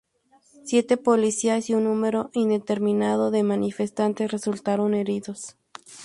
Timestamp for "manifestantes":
3.43-4.31